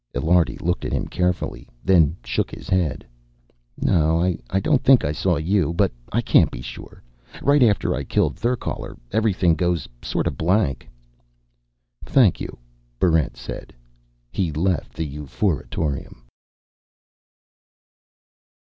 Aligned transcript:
Illiardi 0.15 0.57
looked 0.59 0.83
at 0.83 0.91
him 0.93 1.07
carefully, 1.07 1.69
then 1.85 2.17
shook 2.23 2.49
his 2.49 2.67
head. 2.67 3.05
"No, 3.77 4.19
I 4.49 4.59
don't 4.59 4.83
think 4.83 5.05
I 5.05 5.11
saw 5.11 5.37
you. 5.37 5.73
But 5.73 5.91
I 6.11 6.21
can't 6.21 6.49
be 6.49 6.59
sure. 6.63 7.03
Right 7.39 7.61
after 7.61 7.93
I 7.93 8.03
killed 8.03 8.35
Therkaler, 8.35 8.97
everything 9.11 9.53
goes 9.53 9.87
sort 10.01 10.25
of 10.25 10.39
blank." 10.39 10.89
"Thank 12.03 12.41
you," 12.41 12.57
Barrent 12.97 13.37
said. 13.37 13.75
He 14.31 14.51
left 14.51 14.95
the 14.95 15.05
Euphoriatorium. 15.07 16.23